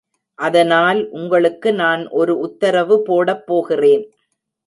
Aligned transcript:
அதனால் 0.39 0.99
உங்களுக்கு 1.09 1.69
நான் 1.73 2.03
ஒரு 2.11 2.33
உத்தரவு 2.39 2.95
போடப்போகிறேன். 3.09 4.03